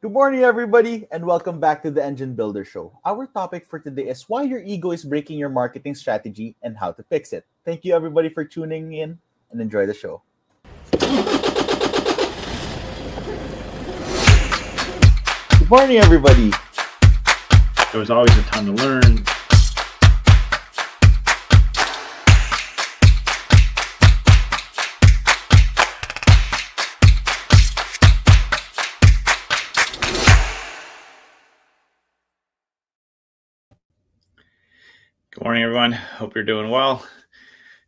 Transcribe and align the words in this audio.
Good 0.00 0.12
morning, 0.12 0.44
everybody, 0.44 1.08
and 1.10 1.26
welcome 1.26 1.58
back 1.58 1.82
to 1.82 1.90
the 1.90 2.04
Engine 2.04 2.36
Builder 2.36 2.64
Show. 2.64 2.96
Our 3.04 3.26
topic 3.26 3.66
for 3.66 3.80
today 3.80 4.06
is 4.06 4.22
why 4.28 4.44
your 4.44 4.60
ego 4.62 4.92
is 4.92 5.04
breaking 5.04 5.40
your 5.40 5.48
marketing 5.48 5.96
strategy 5.96 6.54
and 6.62 6.78
how 6.78 6.92
to 6.92 7.02
fix 7.02 7.32
it. 7.32 7.44
Thank 7.64 7.84
you, 7.84 7.96
everybody, 7.96 8.28
for 8.28 8.44
tuning 8.44 8.92
in 8.92 9.18
and 9.50 9.60
enjoy 9.60 9.86
the 9.86 9.94
show. 9.94 10.22
Good 15.58 15.68
morning, 15.68 15.96
everybody. 15.96 16.52
There 17.90 17.98
was 17.98 18.10
always 18.10 18.38
a 18.38 18.42
ton 18.42 18.66
to 18.66 18.72
learn. 18.80 19.24
Good 35.30 35.44
morning, 35.44 35.62
everyone. 35.62 35.92
Hope 35.92 36.34
you're 36.34 36.42
doing 36.42 36.70
well. 36.70 37.06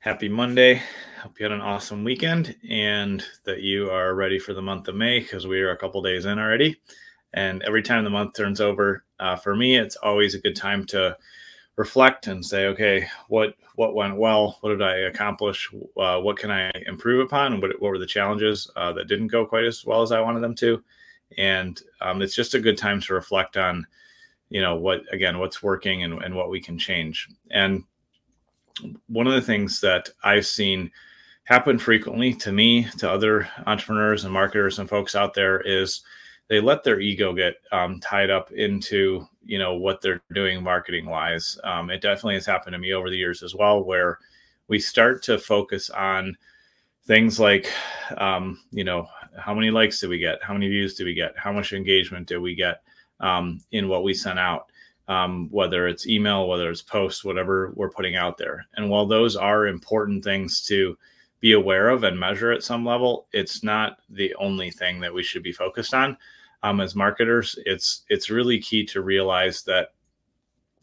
Happy 0.00 0.28
Monday. 0.28 0.82
Hope 1.22 1.40
you 1.40 1.44
had 1.44 1.52
an 1.52 1.62
awesome 1.62 2.04
weekend 2.04 2.54
and 2.68 3.24
that 3.44 3.62
you 3.62 3.90
are 3.90 4.14
ready 4.14 4.38
for 4.38 4.52
the 4.52 4.60
month 4.60 4.88
of 4.88 4.94
May 4.94 5.20
because 5.20 5.46
we 5.46 5.62
are 5.62 5.70
a 5.70 5.76
couple 5.76 6.02
days 6.02 6.26
in 6.26 6.38
already. 6.38 6.78
And 7.32 7.62
every 7.62 7.82
time 7.82 8.04
the 8.04 8.10
month 8.10 8.34
turns 8.34 8.60
over, 8.60 9.04
uh, 9.20 9.36
for 9.36 9.56
me, 9.56 9.78
it's 9.78 9.96
always 9.96 10.34
a 10.34 10.38
good 10.38 10.54
time 10.54 10.84
to 10.88 11.16
reflect 11.76 12.26
and 12.26 12.44
say, 12.44 12.66
okay, 12.66 13.08
what 13.28 13.54
what 13.74 13.94
went 13.94 14.18
well? 14.18 14.58
What 14.60 14.68
did 14.68 14.82
I 14.82 14.96
accomplish? 14.96 15.66
Uh, 15.96 16.20
what 16.20 16.36
can 16.36 16.50
I 16.50 16.70
improve 16.86 17.24
upon? 17.24 17.62
What, 17.62 17.70
what 17.80 17.88
were 17.88 17.98
the 17.98 18.06
challenges 18.06 18.70
uh, 18.76 18.92
that 18.92 19.08
didn't 19.08 19.28
go 19.28 19.46
quite 19.46 19.64
as 19.64 19.82
well 19.86 20.02
as 20.02 20.12
I 20.12 20.20
wanted 20.20 20.40
them 20.40 20.54
to? 20.56 20.84
And 21.38 21.80
um, 22.02 22.20
it's 22.20 22.34
just 22.34 22.52
a 22.52 22.60
good 22.60 22.76
time 22.76 23.00
to 23.00 23.14
reflect 23.14 23.56
on 23.56 23.86
you 24.50 24.60
know 24.60 24.76
what 24.76 25.02
again 25.12 25.38
what's 25.38 25.62
working 25.62 26.04
and, 26.04 26.22
and 26.22 26.34
what 26.34 26.50
we 26.50 26.60
can 26.60 26.78
change. 26.78 27.28
And 27.50 27.84
one 29.08 29.26
of 29.26 29.34
the 29.34 29.42
things 29.42 29.80
that 29.80 30.08
i've 30.24 30.46
seen 30.46 30.90
happen 31.44 31.78
frequently 31.78 32.32
to 32.32 32.50
me 32.52 32.84
to 32.96 33.10
other 33.10 33.46
entrepreneurs 33.66 34.24
and 34.24 34.32
marketers 34.32 34.78
and 34.78 34.88
folks 34.88 35.14
out 35.14 35.34
there 35.34 35.60
is 35.62 36.02
they 36.48 36.60
let 36.60 36.82
their 36.82 37.00
ego 37.00 37.34
get 37.34 37.56
um, 37.72 38.00
tied 38.00 38.30
up 38.30 38.50
into 38.52 39.26
you 39.44 39.58
know 39.58 39.74
what 39.74 40.00
they're 40.00 40.22
doing 40.32 40.62
marketing 40.62 41.04
wise 41.04 41.58
um, 41.64 41.90
it 41.90 42.00
definitely 42.00 42.34
has 42.34 42.46
happened 42.46 42.72
to 42.72 42.78
me 42.78 42.94
over 42.94 43.10
the 43.10 43.18
years 43.18 43.42
as 43.42 43.54
well 43.54 43.84
where 43.84 44.18
we 44.68 44.78
start 44.78 45.22
to 45.22 45.36
focus 45.36 45.90
on 45.90 46.34
things 47.04 47.40
like 47.40 47.70
um, 48.16 48.62
you 48.70 48.84
know 48.84 49.06
how 49.38 49.54
many 49.54 49.70
likes 49.70 50.00
do 50.00 50.08
we 50.08 50.18
get? 50.18 50.42
How 50.42 50.52
many 50.52 50.68
views 50.68 50.94
do 50.94 51.04
we 51.04 51.14
get? 51.14 51.36
How 51.36 51.52
much 51.52 51.72
engagement 51.72 52.26
do 52.26 52.40
we 52.40 52.54
get 52.54 52.82
um, 53.20 53.60
in 53.72 53.88
what 53.88 54.02
we 54.02 54.14
sent 54.14 54.38
out, 54.38 54.70
um, 55.08 55.48
whether 55.50 55.86
it's 55.86 56.06
email, 56.06 56.48
whether 56.48 56.70
it's 56.70 56.82
posts, 56.82 57.24
whatever 57.24 57.72
we're 57.74 57.90
putting 57.90 58.16
out 58.16 58.38
there. 58.38 58.66
And 58.74 58.88
while 58.88 59.06
those 59.06 59.36
are 59.36 59.66
important 59.66 60.24
things 60.24 60.62
to 60.62 60.96
be 61.40 61.52
aware 61.52 61.88
of 61.88 62.04
and 62.04 62.18
measure 62.18 62.52
at 62.52 62.62
some 62.62 62.84
level, 62.84 63.26
it's 63.32 63.62
not 63.62 63.98
the 64.10 64.34
only 64.36 64.70
thing 64.70 65.00
that 65.00 65.12
we 65.12 65.22
should 65.22 65.42
be 65.42 65.52
focused 65.52 65.94
on. 65.94 66.16
Um, 66.62 66.80
as 66.80 66.94
marketers, 66.94 67.58
it's 67.64 68.04
it's 68.10 68.28
really 68.28 68.60
key 68.60 68.84
to 68.86 69.00
realize 69.00 69.62
that 69.62 69.94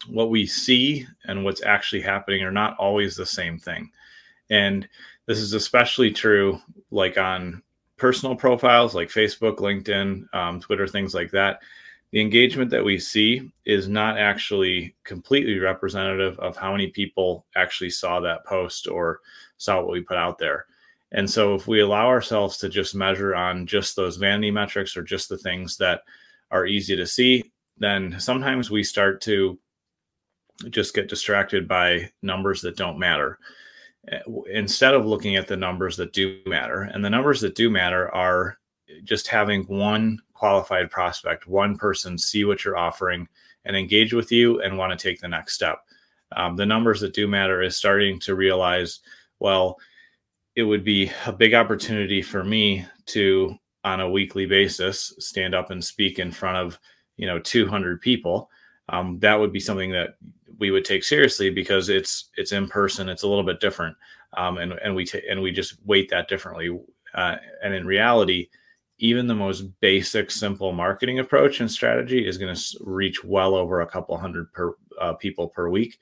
what 0.07 0.31
we 0.31 0.45
see 0.45 1.05
and 1.25 1.43
what's 1.43 1.63
actually 1.63 2.01
happening 2.01 2.43
are 2.43 2.51
not 2.51 2.75
always 2.77 3.15
the 3.15 3.25
same 3.25 3.59
thing. 3.59 3.91
And 4.49 4.87
this 5.27 5.37
is 5.37 5.53
especially 5.53 6.11
true, 6.11 6.59
like 6.89 7.17
on 7.17 7.61
personal 7.97 8.35
profiles 8.35 8.95
like 8.95 9.09
Facebook, 9.09 9.57
LinkedIn, 9.57 10.33
um, 10.33 10.59
Twitter, 10.59 10.87
things 10.87 11.13
like 11.13 11.31
that 11.31 11.61
the 12.11 12.21
engagement 12.21 12.71
that 12.71 12.85
we 12.85 12.97
see 12.97 13.51
is 13.65 13.89
not 13.89 14.17
actually 14.17 14.95
completely 15.03 15.59
representative 15.59 16.39
of 16.39 16.55
how 16.55 16.71
many 16.71 16.87
people 16.87 17.45
actually 17.55 17.89
saw 17.89 18.19
that 18.19 18.45
post 18.45 18.87
or 18.87 19.19
saw 19.57 19.81
what 19.81 19.91
we 19.91 20.01
put 20.01 20.17
out 20.17 20.37
there. 20.37 20.65
And 21.11 21.29
so 21.29 21.55
if 21.55 21.67
we 21.67 21.81
allow 21.81 22.07
ourselves 22.07 22.57
to 22.57 22.69
just 22.69 22.95
measure 22.95 23.35
on 23.35 23.65
just 23.65 23.95
those 23.95 24.17
vanity 24.17 24.51
metrics 24.51 24.95
or 24.95 25.03
just 25.03 25.29
the 25.29 25.37
things 25.37 25.77
that 25.77 26.01
are 26.51 26.65
easy 26.65 26.95
to 26.95 27.05
see, 27.05 27.51
then 27.77 28.19
sometimes 28.19 28.71
we 28.71 28.83
start 28.83 29.21
to 29.21 29.59
just 30.69 30.93
get 30.95 31.09
distracted 31.09 31.67
by 31.67 32.09
numbers 32.21 32.61
that 32.61 32.77
don't 32.77 32.99
matter 32.99 33.37
instead 34.51 34.93
of 34.93 35.05
looking 35.05 35.35
at 35.35 35.47
the 35.47 35.57
numbers 35.57 35.97
that 35.97 36.13
do 36.13 36.39
matter. 36.45 36.83
And 36.83 37.03
the 37.03 37.09
numbers 37.09 37.41
that 37.41 37.55
do 37.55 37.69
matter 37.69 38.13
are 38.15 38.57
just 39.03 39.27
having 39.27 39.63
one 39.63 40.19
qualified 40.37 40.91
prospect, 40.91 41.47
one 41.47 41.77
person 41.77 42.17
see 42.17 42.45
what 42.45 42.63
you're 42.63 42.77
offering 42.77 43.27
and 43.65 43.75
engage 43.75 44.13
with 44.13 44.31
you 44.31 44.61
and 44.61 44.77
want 44.77 44.97
to 44.97 45.07
take 45.07 45.19
the 45.19 45.27
next 45.27 45.53
step. 45.53 45.79
Um, 46.35 46.55
the 46.55 46.65
numbers 46.65 47.01
that 47.01 47.13
do 47.13 47.27
matter 47.27 47.61
is 47.61 47.75
starting 47.75 48.19
to 48.21 48.35
realize, 48.35 48.99
well, 49.39 49.77
it 50.55 50.63
would 50.63 50.83
be 50.83 51.11
a 51.25 51.31
big 51.31 51.53
opportunity 51.53 52.21
for 52.21 52.43
me 52.43 52.85
to, 53.07 53.55
on 53.83 53.99
a 53.99 54.09
weekly 54.09 54.45
basis, 54.45 55.13
stand 55.19 55.55
up 55.55 55.71
and 55.71 55.83
speak 55.83 56.19
in 56.19 56.31
front 56.31 56.57
of, 56.57 56.79
you 57.15 57.25
know, 57.25 57.39
200 57.39 57.99
people. 58.01 58.49
Um, 58.89 59.19
that 59.19 59.39
would 59.39 59.51
be 59.51 59.59
something 59.59 59.91
that 59.91 60.17
we 60.59 60.71
would 60.71 60.85
take 60.85 61.03
seriously 61.03 61.49
because 61.49 61.89
it's 61.89 62.29
it's 62.37 62.51
in 62.51 62.67
person. 62.67 63.09
It's 63.09 63.23
a 63.23 63.27
little 63.27 63.43
bit 63.43 63.59
different, 63.59 63.95
um, 64.37 64.57
and 64.57 64.73
and 64.83 64.95
we 64.95 65.05
t- 65.05 65.27
and 65.29 65.41
we 65.41 65.51
just 65.51 65.75
weight 65.85 66.09
that 66.09 66.29
differently. 66.29 66.79
Uh, 67.13 67.35
and 67.63 67.73
in 67.73 67.85
reality, 67.85 68.47
even 68.99 69.27
the 69.27 69.35
most 69.35 69.61
basic, 69.79 70.31
simple 70.31 70.71
marketing 70.71 71.19
approach 71.19 71.59
and 71.59 71.69
strategy 71.69 72.27
is 72.27 72.37
going 72.37 72.53
to 72.53 72.77
reach 72.81 73.23
well 73.23 73.55
over 73.55 73.81
a 73.81 73.87
couple 73.87 74.17
hundred 74.17 74.51
per 74.53 74.73
uh, 74.99 75.13
people 75.13 75.47
per 75.47 75.69
week. 75.69 75.99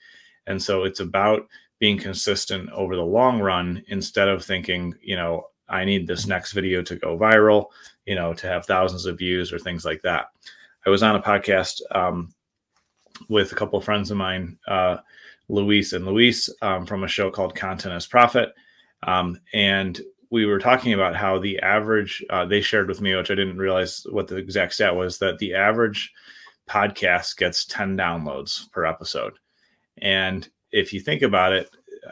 And 0.47 0.61
so 0.61 0.83
it's 0.83 0.99
about 0.99 1.47
being 1.79 1.97
consistent 1.97 2.69
over 2.71 2.95
the 2.95 3.01
long 3.01 3.39
run 3.39 3.83
instead 3.87 4.29
of 4.29 4.43
thinking, 4.43 4.93
you 5.01 5.15
know, 5.15 5.47
I 5.67 5.83
need 5.83 6.07
this 6.07 6.27
next 6.27 6.53
video 6.53 6.81
to 6.83 6.95
go 6.95 7.17
viral, 7.17 7.65
you 8.05 8.15
know, 8.15 8.33
to 8.35 8.47
have 8.47 8.65
thousands 8.65 9.05
of 9.05 9.17
views 9.17 9.51
or 9.51 9.59
things 9.59 9.83
like 9.83 10.01
that. 10.03 10.27
I 10.85 10.89
was 10.89 11.03
on 11.03 11.15
a 11.15 11.21
podcast 11.21 11.81
um, 11.91 12.33
with 13.27 13.51
a 13.51 13.55
couple 13.55 13.79
of 13.79 13.85
friends 13.85 14.11
of 14.11 14.17
mine, 14.17 14.57
uh, 14.67 14.97
Luis 15.49 15.93
and 15.93 16.05
Luis, 16.05 16.49
um, 16.61 16.85
from 16.85 17.03
a 17.03 17.07
show 17.07 17.31
called 17.31 17.55
Content 17.55 17.95
as 17.95 18.07
Profit. 18.07 18.53
Um, 19.03 19.39
and 19.53 19.99
we 20.35 20.45
were 20.45 20.59
talking 20.59 20.91
about 20.91 21.15
how 21.15 21.39
the 21.39 21.57
average 21.59 22.21
uh, 22.29 22.43
they 22.43 22.59
shared 22.59 22.89
with 22.89 22.99
me, 22.99 23.15
which 23.15 23.31
I 23.31 23.35
didn't 23.35 23.57
realize 23.57 24.05
what 24.09 24.27
the 24.27 24.35
exact 24.35 24.73
stat 24.73 24.93
was, 24.93 25.17
that 25.19 25.37
the 25.37 25.53
average 25.53 26.11
podcast 26.69 27.37
gets 27.37 27.63
10 27.63 27.95
downloads 27.95 28.69
per 28.73 28.83
episode. 28.83 29.31
And 29.99 30.45
if 30.73 30.91
you 30.91 30.99
think 30.99 31.21
about 31.21 31.53
it, 31.53 31.69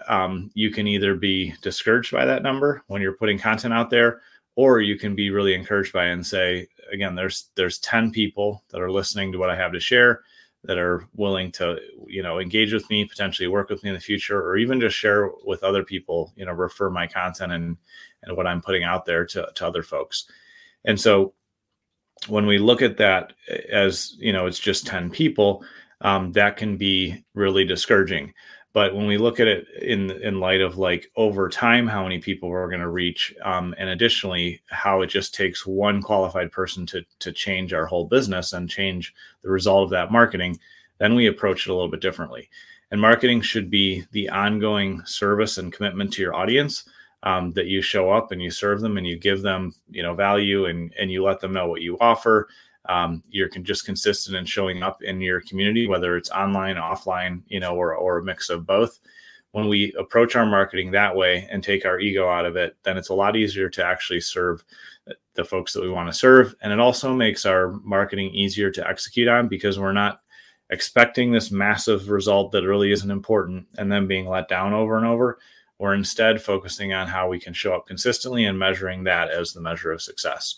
um, 0.08 0.52
you 0.54 0.72
can 0.72 0.88
either 0.88 1.16
be 1.16 1.54
discouraged 1.62 2.14
by 2.14 2.24
that 2.24 2.44
number 2.44 2.82
when 2.88 3.02
you're 3.02 3.18
putting 3.18 3.38
content 3.38 3.74
out 3.74 3.90
there, 3.90 4.22
or 4.56 4.80
you 4.80 4.98
can 4.98 5.16
be 5.16 5.30
really 5.30 5.54
encouraged 5.54 5.92
by 5.92 6.06
it 6.06 6.14
and 6.14 6.26
say, 6.26 6.70
again, 6.94 7.16
there's 7.16 7.50
there's 7.56 7.80
10 7.80 8.12
people 8.12 8.64
that 8.70 8.80
are 8.80 8.90
listening 8.90 9.34
to 9.34 9.38
what 9.38 9.50
I 9.50 9.58
have 9.58 9.74
to 9.74 9.82
share 9.82 10.22
that 10.64 10.78
are 10.78 11.08
willing 11.16 11.52
to 11.52 11.78
you 12.08 12.24
know 12.24 12.40
engage 12.40 12.74
with 12.74 12.90
me 12.90 13.06
potentially 13.06 13.48
work 13.48 13.70
with 13.70 13.84
me 13.84 13.90
in 13.90 13.96
the 13.96 14.00
future 14.00 14.42
or 14.42 14.58
even 14.58 14.80
just 14.80 14.96
share 14.96 15.30
with 15.46 15.64
other 15.64 15.84
people 15.84 16.32
you 16.36 16.46
know 16.46 16.54
refer 16.54 16.90
my 16.90 17.06
content 17.06 17.52
and 17.52 17.78
and 18.24 18.38
what 18.38 18.48
i'm 18.48 18.62
putting 18.62 18.84
out 18.84 19.06
there 19.06 19.26
to, 19.26 19.48
to 19.56 19.68
other 19.68 19.84
folks. 19.84 20.26
And 20.86 21.00
so 21.00 21.34
when 22.28 22.46
we 22.46 22.58
look 22.58 22.82
at 22.82 22.98
that 22.98 23.34
as 23.70 24.16
you 24.18 24.32
know 24.32 24.46
it's 24.46 24.60
just 24.60 24.88
10 24.88 25.10
people 25.10 25.64
um, 26.02 26.32
that 26.34 26.58
can 26.58 26.78
be 26.78 27.24
really 27.34 27.66
discouraging 27.66 28.34
but 28.74 28.96
when 28.96 29.08
we 29.08 29.18
look 29.18 29.40
at 29.40 29.48
it 29.48 29.68
in 29.82 30.12
in 30.12 30.40
light 30.40 30.62
of 30.62 30.78
like 30.78 31.10
over 31.16 31.48
time 31.48 31.88
how 31.88 32.04
many 32.04 32.20
people 32.20 32.50
we're 32.50 32.68
going 32.68 32.80
to 32.82 32.90
reach 32.90 33.34
um, 33.44 33.74
and 33.78 33.90
additionally 33.90 34.62
how 34.68 35.02
it 35.02 35.08
just 35.08 35.34
takes 35.34 35.66
one 35.66 36.02
qualified 36.02 36.52
person 36.52 36.86
to 36.86 37.04
to 37.20 37.32
change 37.32 37.74
our 37.74 37.86
whole 37.86 38.06
business 38.06 38.54
and 38.54 38.70
change 38.70 39.14
the 39.42 39.50
result 39.50 39.84
of 39.84 39.90
that 39.90 40.12
marketing 40.12 40.60
then 41.04 41.16
we 41.16 41.28
approach 41.28 41.68
it 41.68 41.70
a 41.70 41.74
little 41.74 41.90
bit 41.90 42.00
differently. 42.00 42.50
And 42.92 43.02
marketing 43.02 43.42
should 43.42 43.70
be 43.70 44.06
the 44.12 44.30
ongoing 44.30 45.04
service 45.06 45.58
and 45.58 45.74
commitment 45.74 46.14
to 46.14 46.22
your 46.22 46.34
audience 46.34 46.88
um, 47.24 47.52
that 47.54 47.66
you 47.66 47.82
show 47.82 48.12
up 48.12 48.32
and 48.32 48.42
you 48.42 48.52
serve 48.52 48.82
them 48.82 48.98
and 48.98 49.06
you 49.06 49.18
give 49.18 49.42
them 49.42 49.74
you 49.90 50.04
know 50.04 50.14
value 50.14 50.66
and 50.66 50.94
and 51.00 51.12
you 51.12 51.24
let 51.24 51.40
them 51.40 51.54
know 51.54 51.68
what 51.68 51.82
you 51.82 51.98
offer 52.00 52.48
um, 52.90 53.24
you're 53.30 53.50
just 53.50 53.86
consistent 53.86 54.36
in 54.36 54.46
showing 54.46 54.84
up 54.84 55.02
in 55.02 55.22
your 55.22 55.42
community, 55.42 55.88
whether 55.88 56.18
it's 56.18 56.32
online, 56.32 56.76
offline, 56.76 57.42
you 57.48 57.60
know, 57.60 57.76
or, 57.76 57.96
or 57.96 58.18
a 58.18 58.24
mix 58.24 58.50
of 58.50 58.66
both. 58.66 59.00
When 59.52 59.68
we 59.68 59.94
approach 60.00 60.36
our 60.36 60.46
marketing 60.46 60.92
that 60.92 61.16
way 61.16 61.48
and 61.52 61.64
take 61.64 61.86
our 61.86 62.00
ego 62.00 62.28
out 62.28 62.46
of 62.46 62.56
it, 62.56 62.76
then 62.84 62.98
it's 62.98 63.10
a 63.10 63.14
lot 63.14 63.36
easier 63.36 63.70
to 63.70 63.86
actually 63.86 64.20
serve 64.20 64.64
the 65.36 65.46
folks 65.46 65.74
that 65.74 65.84
we 65.84 65.90
want 65.90 66.10
to 66.10 66.18
serve. 66.18 66.56
And 66.62 66.74
it 66.74 66.80
also 66.80 67.14
makes 67.14 67.46
our 67.46 67.72
marketing 67.84 68.34
easier 68.34 68.72
to 68.72 68.88
execute 68.88 69.28
on 69.28 69.48
because 69.48 69.80
we're 69.80 69.94
not 69.94 70.22
expecting 70.70 71.32
this 71.32 71.52
massive 71.52 72.10
result 72.10 72.52
that 72.52 72.66
really 72.66 72.92
isn't 72.92 73.12
important 73.12 73.68
and 73.78 73.92
then 73.92 74.08
being 74.08 74.28
let 74.28 74.48
down 74.48 74.74
over 74.74 74.98
and 74.98 75.06
over. 75.06 75.38
We're 75.78 75.94
instead 75.94 76.42
focusing 76.42 76.94
on 76.94 77.08
how 77.08 77.28
we 77.28 77.40
can 77.40 77.54
show 77.54 77.76
up 77.76 77.86
consistently 77.86 78.46
and 78.46 78.58
measuring 78.58 79.04
that 79.04 79.30
as 79.30 79.54
the 79.54 79.62
measure 79.62 79.92
of 79.92 80.02
success 80.02 80.58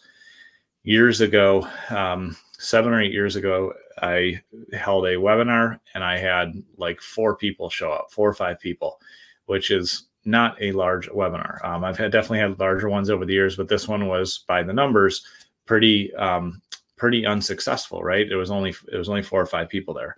years 0.85 1.19
ago, 1.19 1.67
um, 1.89 2.37
seven 2.57 2.93
or 2.93 3.01
eight 3.01 3.11
years 3.11 3.35
ago, 3.35 3.73
I 4.01 4.39
held 4.71 5.05
a 5.05 5.15
webinar 5.15 5.79
and 5.93 6.03
I 6.03 6.17
had 6.17 6.53
like 6.77 7.01
four 7.01 7.35
people 7.35 7.69
show 7.69 7.91
up, 7.91 8.11
four 8.11 8.29
or 8.29 8.33
five 8.33 8.59
people, 8.59 8.99
which 9.47 9.71
is 9.71 10.03
not 10.25 10.59
a 10.61 10.71
large 10.71 11.09
webinar. 11.09 11.63
Um, 11.65 11.83
I've 11.83 11.97
had 11.97 12.11
definitely 12.11 12.39
had 12.39 12.59
larger 12.59 12.89
ones 12.89 13.09
over 13.09 13.25
the 13.25 13.33
years, 13.33 13.55
but 13.55 13.67
this 13.67 13.87
one 13.87 14.07
was 14.07 14.39
by 14.47 14.63
the 14.63 14.73
numbers 14.73 15.25
pretty 15.65 16.13
um, 16.15 16.61
pretty 16.97 17.25
unsuccessful. 17.25 18.03
Right? 18.03 18.29
It 18.29 18.35
was 18.35 18.51
only 18.51 18.73
it 18.91 18.97
was 18.97 19.09
only 19.09 19.23
four 19.23 19.41
or 19.41 19.47
five 19.47 19.69
people 19.69 19.93
there, 19.93 20.15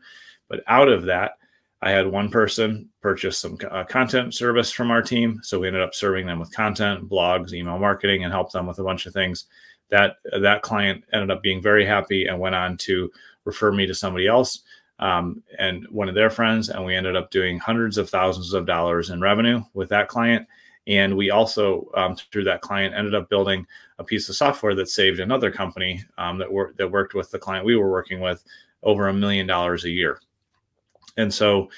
but 0.49 0.63
out 0.67 0.89
of 0.89 1.03
that, 1.05 1.33
I 1.81 1.91
had 1.91 2.07
one 2.07 2.29
person 2.29 2.89
purchase 3.01 3.37
some 3.37 3.57
uh, 3.69 3.83
content 3.83 4.33
service 4.33 4.71
from 4.71 4.91
our 4.91 5.01
team, 5.01 5.39
so 5.43 5.59
we 5.59 5.67
ended 5.67 5.81
up 5.81 5.93
serving 5.93 6.25
them 6.25 6.39
with 6.39 6.53
content, 6.53 7.07
blogs, 7.07 7.53
email 7.53 7.77
marketing, 7.77 8.23
and 8.23 8.33
helped 8.33 8.53
them 8.53 8.65
with 8.65 8.79
a 8.79 8.83
bunch 8.83 9.05
of 9.05 9.13
things. 9.13 9.45
That 9.89 10.17
that 10.41 10.61
client 10.61 11.03
ended 11.13 11.31
up 11.31 11.41
being 11.41 11.61
very 11.61 11.85
happy 11.85 12.27
and 12.27 12.39
went 12.39 12.55
on 12.55 12.77
to 12.77 13.11
refer 13.45 13.71
me 13.71 13.85
to 13.87 13.95
somebody 13.95 14.27
else 14.27 14.63
um, 14.99 15.43
and 15.59 15.87
one 15.89 16.09
of 16.09 16.15
their 16.15 16.29
friends, 16.29 16.69
and 16.69 16.83
we 16.83 16.95
ended 16.95 17.15
up 17.15 17.29
doing 17.29 17.59
hundreds 17.59 17.97
of 17.97 18.09
thousands 18.09 18.53
of 18.53 18.65
dollars 18.65 19.09
in 19.09 19.21
revenue 19.21 19.61
with 19.73 19.89
that 19.89 20.07
client. 20.07 20.47
And 20.87 21.15
we 21.15 21.31
also, 21.31 21.89
um, 21.95 22.15
through 22.15 22.45
that 22.45 22.61
client, 22.61 22.95
ended 22.95 23.13
up 23.13 23.29
building 23.29 23.65
a 23.99 24.03
piece 24.03 24.29
of 24.29 24.35
software 24.35 24.73
that 24.75 24.89
saved 24.89 25.19
another 25.19 25.51
company 25.51 26.03
um, 26.17 26.37
that, 26.37 26.51
wor- 26.51 26.73
that 26.77 26.89
worked 26.89 27.13
with 27.13 27.29
the 27.29 27.39
client 27.39 27.65
we 27.65 27.75
were 27.75 27.91
working 27.91 28.21
with 28.21 28.43
over 28.83 29.09
a 29.09 29.13
million 29.13 29.45
dollars 29.45 29.83
a 29.83 29.89
year. 29.89 30.19
And 31.17 31.31
so, 31.33 31.69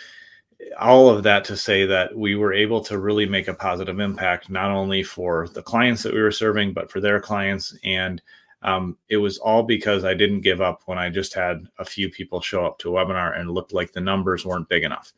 all 0.80 1.10
of 1.10 1.24
that 1.24 1.46
to 1.46 1.58
say 1.58 1.86
that 1.86 2.16
we 2.16 2.36
were 2.36 2.54
able 2.54 2.82
to 2.82 3.00
really 3.00 3.26
make 3.26 3.48
a 3.48 3.54
positive 3.54 4.00
impact, 4.00 4.50
not 4.50 4.72
only 4.72 5.04
for 5.04 5.48
the 5.50 5.64
clients 5.64 6.04
that 6.04 6.14
we 6.14 6.22
were 6.22 6.32
serving, 6.32 6.74
but 6.74 6.92
for 6.92 7.00
their 7.00 7.20
clients. 7.20 7.78
And 7.84 8.22
um, 8.62 8.98
it 9.08 9.18
was 9.18 9.38
all 9.38 9.64
because 9.64 10.04
I 10.04 10.14
didn't 10.14 10.42
give 10.42 10.62
up 10.62 10.82
when 10.86 10.98
I 10.98 11.10
just 11.10 11.34
had 11.34 11.66
a 11.78 11.86
few 11.86 12.10
people 12.10 12.42
show 12.42 12.66
up 12.66 12.78
to 12.80 12.98
a 12.98 13.06
webinar 13.06 13.40
and 13.40 13.52
looked 13.52 13.74
like 13.74 13.94
the 13.94 14.02
numbers 14.02 14.46
weren't 14.46 14.70
big 14.70 14.84
enough. 14.84 15.14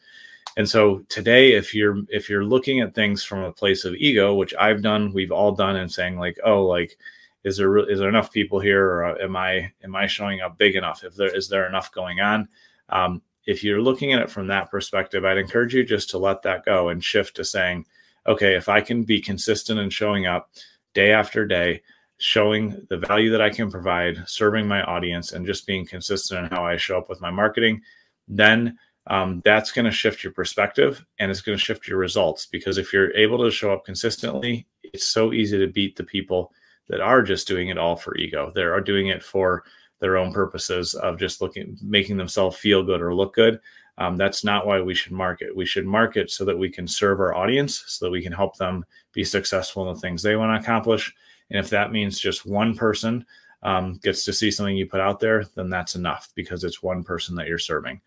And 0.57 0.67
so 0.67 0.99
today, 1.07 1.53
if 1.53 1.73
you're 1.73 1.99
if 2.09 2.29
you're 2.29 2.43
looking 2.43 2.81
at 2.81 2.93
things 2.93 3.23
from 3.23 3.39
a 3.39 3.53
place 3.53 3.85
of 3.85 3.95
ego, 3.95 4.35
which 4.35 4.53
I've 4.59 4.81
done, 4.81 5.13
we've 5.13 5.31
all 5.31 5.53
done, 5.53 5.77
and 5.77 5.91
saying 5.91 6.17
like, 6.17 6.37
oh, 6.43 6.65
like, 6.65 6.97
is 7.43 7.57
there 7.57 7.89
is 7.89 7.99
there 7.99 8.09
enough 8.09 8.31
people 8.33 8.59
here, 8.59 8.85
or 8.85 9.21
am 9.21 9.35
I 9.37 9.71
am 9.83 9.95
I 9.95 10.07
showing 10.07 10.41
up 10.41 10.57
big 10.57 10.75
enough? 10.75 11.03
If 11.03 11.15
there 11.15 11.33
is 11.33 11.47
there 11.47 11.67
enough 11.67 11.91
going 11.93 12.19
on, 12.19 12.49
um, 12.89 13.21
if 13.51 13.63
you're 13.63 13.81
looking 13.81 14.13
at 14.13 14.21
it 14.21 14.31
from 14.31 14.47
that 14.47 14.71
perspective, 14.71 15.25
I'd 15.25 15.37
encourage 15.37 15.75
you 15.75 15.83
just 15.83 16.09
to 16.11 16.17
let 16.17 16.41
that 16.43 16.65
go 16.65 16.89
and 16.89 17.03
shift 17.03 17.35
to 17.35 17.43
saying, 17.43 17.85
okay, 18.25 18.55
if 18.55 18.69
I 18.69 18.79
can 18.79 19.03
be 19.03 19.19
consistent 19.19 19.79
in 19.79 19.89
showing 19.89 20.25
up 20.25 20.49
day 20.93 21.11
after 21.11 21.45
day, 21.45 21.81
showing 22.17 22.87
the 22.89 22.97
value 22.97 23.29
that 23.31 23.41
I 23.41 23.49
can 23.49 23.69
provide, 23.69 24.23
serving 24.25 24.67
my 24.67 24.83
audience, 24.83 25.33
and 25.33 25.45
just 25.45 25.67
being 25.67 25.85
consistent 25.85 26.45
in 26.45 26.51
how 26.51 26.65
I 26.65 26.77
show 26.77 26.97
up 26.97 27.09
with 27.09 27.19
my 27.19 27.29
marketing, 27.29 27.81
then 28.27 28.77
um, 29.07 29.41
that's 29.43 29.71
going 29.71 29.85
to 29.85 29.91
shift 29.91 30.23
your 30.23 30.31
perspective 30.31 31.03
and 31.19 31.29
it's 31.29 31.41
going 31.41 31.57
to 31.57 31.63
shift 31.63 31.87
your 31.87 31.97
results. 31.97 32.45
Because 32.45 32.77
if 32.77 32.93
you're 32.93 33.13
able 33.15 33.43
to 33.43 33.51
show 33.51 33.73
up 33.73 33.83
consistently, 33.83 34.65
it's 34.83 35.07
so 35.07 35.33
easy 35.33 35.57
to 35.57 35.67
beat 35.67 35.97
the 35.97 36.03
people 36.03 36.53
that 36.87 37.01
are 37.01 37.21
just 37.21 37.47
doing 37.47 37.69
it 37.69 37.77
all 37.77 37.95
for 37.95 38.15
ego. 38.17 38.51
They 38.53 38.61
are 38.61 38.81
doing 38.81 39.07
it 39.07 39.23
for 39.23 39.63
their 40.01 40.17
own 40.17 40.33
purposes 40.33 40.93
of 40.95 41.17
just 41.17 41.41
looking, 41.41 41.77
making 41.81 42.17
themselves 42.17 42.57
feel 42.57 42.83
good 42.83 43.01
or 43.01 43.15
look 43.15 43.33
good. 43.33 43.59
Um, 43.97 44.17
that's 44.17 44.43
not 44.43 44.65
why 44.65 44.81
we 44.81 44.95
should 44.95 45.11
market. 45.11 45.55
We 45.55 45.65
should 45.65 45.85
market 45.85 46.31
so 46.31 46.43
that 46.45 46.57
we 46.57 46.69
can 46.69 46.87
serve 46.87 47.19
our 47.19 47.35
audience, 47.35 47.83
so 47.87 48.05
that 48.05 48.11
we 48.11 48.21
can 48.21 48.33
help 48.33 48.57
them 48.57 48.83
be 49.13 49.23
successful 49.23 49.87
in 49.87 49.93
the 49.93 49.99
things 49.99 50.21
they 50.21 50.35
want 50.35 50.57
to 50.57 50.63
accomplish. 50.63 51.13
And 51.49 51.59
if 51.59 51.69
that 51.69 51.91
means 51.91 52.19
just 52.19 52.45
one 52.45 52.75
person 52.75 53.25
um, 53.63 53.99
gets 54.01 54.25
to 54.25 54.33
see 54.33 54.49
something 54.49 54.75
you 54.75 54.87
put 54.87 55.01
out 55.01 55.19
there, 55.19 55.45
then 55.55 55.69
that's 55.69 55.95
enough 55.95 56.29
because 56.35 56.63
it's 56.63 56.81
one 56.81 57.03
person 57.03 57.35
that 57.35 57.47
you're 57.47 57.59
serving. 57.59 58.01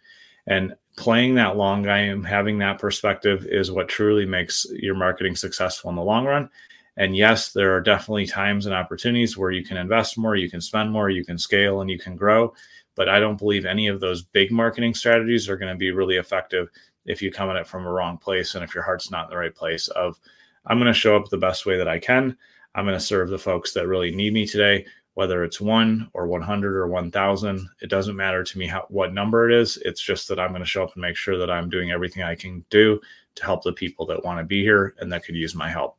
And 0.46 0.74
playing 0.96 1.36
that 1.36 1.56
long 1.56 1.82
game, 1.82 2.24
having 2.24 2.58
that 2.58 2.78
perspective 2.78 3.46
is 3.48 3.70
what 3.70 3.88
truly 3.88 4.26
makes 4.26 4.66
your 4.70 4.94
marketing 4.94 5.36
successful 5.36 5.90
in 5.90 5.96
the 5.96 6.02
long 6.02 6.24
run. 6.24 6.50
And 6.96 7.16
yes, 7.16 7.52
there 7.52 7.74
are 7.74 7.80
definitely 7.80 8.26
times 8.26 8.66
and 8.66 8.74
opportunities 8.74 9.36
where 9.36 9.50
you 9.50 9.64
can 9.64 9.76
invest 9.76 10.16
more, 10.16 10.36
you 10.36 10.48
can 10.48 10.60
spend 10.60 10.92
more, 10.92 11.10
you 11.10 11.24
can 11.24 11.38
scale, 11.38 11.80
and 11.80 11.90
you 11.90 11.98
can 11.98 12.16
grow. 12.16 12.54
But 12.94 13.08
I 13.08 13.18
don't 13.18 13.38
believe 13.38 13.64
any 13.64 13.88
of 13.88 14.00
those 14.00 14.22
big 14.22 14.52
marketing 14.52 14.94
strategies 14.94 15.48
are 15.48 15.56
going 15.56 15.72
to 15.72 15.78
be 15.78 15.90
really 15.90 16.16
effective 16.16 16.68
if 17.04 17.20
you 17.20 17.32
come 17.32 17.50
at 17.50 17.56
it 17.56 17.66
from 17.66 17.84
a 17.84 17.90
wrong 17.90 18.16
place 18.16 18.54
and 18.54 18.62
if 18.62 18.74
your 18.74 18.84
heart's 18.84 19.10
not 19.10 19.24
in 19.24 19.30
the 19.30 19.36
right 19.36 19.54
place 19.54 19.88
of 19.88 20.18
I'm 20.66 20.78
going 20.78 20.92
to 20.92 20.98
show 20.98 21.16
up 21.16 21.28
the 21.28 21.36
best 21.36 21.66
way 21.66 21.76
that 21.76 21.88
I 21.88 21.98
can. 21.98 22.36
I'm 22.74 22.86
going 22.86 22.98
to 22.98 23.04
serve 23.04 23.28
the 23.28 23.38
folks 23.38 23.72
that 23.74 23.86
really 23.86 24.14
need 24.14 24.32
me 24.32 24.46
today, 24.46 24.86
whether 25.14 25.44
it's 25.44 25.60
one 25.60 26.10
or 26.12 26.26
100 26.26 26.76
or 26.76 26.88
1,000. 26.88 27.68
It 27.80 27.88
doesn't 27.88 28.16
matter 28.16 28.42
to 28.42 28.58
me 28.58 28.66
how, 28.66 28.84
what 28.88 29.14
number 29.14 29.48
it 29.48 29.56
is. 29.56 29.78
It's 29.84 30.02
just 30.02 30.28
that 30.28 30.40
I'm 30.40 30.50
going 30.50 30.62
to 30.62 30.66
show 30.66 30.82
up 30.82 30.92
and 30.94 31.02
make 31.02 31.16
sure 31.16 31.38
that 31.38 31.50
I'm 31.50 31.70
doing 31.70 31.92
everything 31.92 32.22
I 32.22 32.34
can 32.34 32.64
do 32.68 33.00
to 33.36 33.44
help 33.44 33.62
the 33.62 33.72
people 33.72 34.06
that 34.06 34.24
want 34.24 34.38
to 34.38 34.44
be 34.44 34.62
here 34.62 34.94
and 34.98 35.12
that 35.12 35.24
could 35.24 35.36
use 35.36 35.54
my 35.54 35.68
help. 35.68 35.96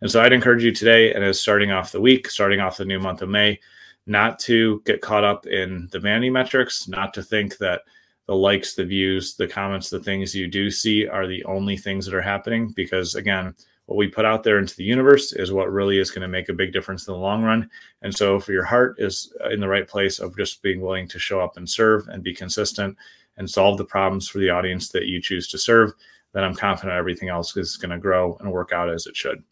And 0.00 0.10
so 0.10 0.20
I'd 0.20 0.32
encourage 0.32 0.62
you 0.62 0.72
today, 0.72 1.14
and 1.14 1.24
as 1.24 1.40
starting 1.40 1.70
off 1.70 1.92
the 1.92 2.00
week, 2.00 2.28
starting 2.28 2.60
off 2.60 2.76
the 2.76 2.84
new 2.84 2.98
month 2.98 3.22
of 3.22 3.28
May, 3.28 3.58
not 4.06 4.38
to 4.40 4.82
get 4.84 5.00
caught 5.00 5.24
up 5.24 5.46
in 5.46 5.88
the 5.90 5.98
vanity 5.98 6.30
metrics, 6.30 6.86
not 6.86 7.14
to 7.14 7.22
think 7.22 7.56
that 7.58 7.82
the 8.26 8.34
likes, 8.34 8.74
the 8.74 8.84
views, 8.84 9.34
the 9.34 9.48
comments, 9.48 9.88
the 9.88 10.00
things 10.00 10.34
you 10.34 10.48
do 10.48 10.70
see 10.70 11.06
are 11.06 11.26
the 11.26 11.44
only 11.44 11.76
things 11.76 12.04
that 12.04 12.14
are 12.14 12.22
happening. 12.22 12.72
Because 12.74 13.14
again, 13.14 13.54
what 13.86 13.96
we 13.96 14.08
put 14.08 14.24
out 14.24 14.42
there 14.42 14.58
into 14.58 14.76
the 14.76 14.84
universe 14.84 15.32
is 15.32 15.52
what 15.52 15.72
really 15.72 15.98
is 15.98 16.10
going 16.10 16.22
to 16.22 16.28
make 16.28 16.48
a 16.48 16.54
big 16.54 16.72
difference 16.72 17.06
in 17.06 17.14
the 17.14 17.20
long 17.20 17.42
run. 17.42 17.70
And 18.02 18.14
so, 18.14 18.36
if 18.36 18.48
your 18.48 18.64
heart 18.64 18.96
is 18.98 19.32
uh, 19.44 19.48
in 19.50 19.60
the 19.60 19.68
right 19.68 19.88
place 19.88 20.18
of 20.18 20.36
just 20.36 20.62
being 20.62 20.80
willing 20.80 21.08
to 21.08 21.18
show 21.18 21.40
up 21.40 21.56
and 21.56 21.68
serve 21.68 22.08
and 22.08 22.22
be 22.22 22.34
consistent 22.34 22.96
and 23.36 23.48
solve 23.48 23.78
the 23.78 23.84
problems 23.84 24.28
for 24.28 24.38
the 24.38 24.50
audience 24.50 24.88
that 24.90 25.06
you 25.06 25.20
choose 25.20 25.48
to 25.48 25.58
serve, 25.58 25.92
then 26.32 26.44
I'm 26.44 26.54
confident 26.54 26.96
everything 26.96 27.28
else 27.28 27.56
is 27.56 27.76
going 27.76 27.90
to 27.90 27.98
grow 27.98 28.36
and 28.40 28.52
work 28.52 28.72
out 28.72 28.90
as 28.90 29.06
it 29.06 29.16
should. 29.16 29.42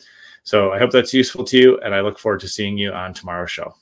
So, 0.43 0.73
I 0.73 0.79
hope 0.79 0.91
that's 0.91 1.15
useful 1.15 1.45
to 1.45 1.59
you, 1.59 1.79
and 1.81 1.95
I 1.95 2.01
look 2.01 2.19
forward 2.19 2.41
to 2.41 2.49
seeing 2.49 2.77
you 2.77 2.93
on 2.93 3.15
tomorrow's 3.15 3.53
show. 3.53 3.75